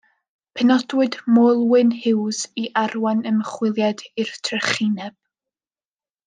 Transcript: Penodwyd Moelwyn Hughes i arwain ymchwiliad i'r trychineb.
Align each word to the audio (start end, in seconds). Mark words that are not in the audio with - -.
Penodwyd 0.57 1.17
Moelwyn 1.35 1.91
Hughes 2.05 2.39
i 2.63 2.65
arwain 2.85 3.21
ymchwiliad 3.33 4.03
i'r 4.25 4.33
trychineb. 4.49 5.15